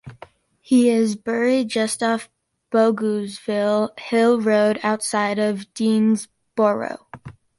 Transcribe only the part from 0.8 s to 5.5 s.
is buried just off Bogusville Hill Road outside